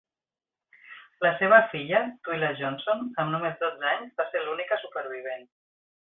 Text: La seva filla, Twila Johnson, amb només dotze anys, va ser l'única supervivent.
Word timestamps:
La 1.25 1.31
seva 1.41 1.59
filla, 1.73 1.99
Twila 2.29 2.49
Johnson, 2.61 3.05
amb 3.25 3.33
només 3.35 3.61
dotze 3.67 3.87
anys, 3.93 4.17
va 4.23 4.27
ser 4.33 4.43
l'única 4.49 4.81
supervivent. 4.87 5.47